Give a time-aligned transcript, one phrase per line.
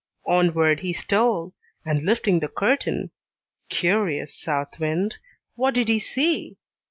[0.25, 1.53] Onward he stole,
[1.85, 3.11] and lifting the curtain,
[3.69, 5.17] curious south wind!
[5.53, 6.57] what did he see?